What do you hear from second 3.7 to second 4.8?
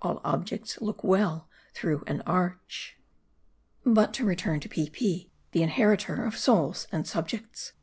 But to return to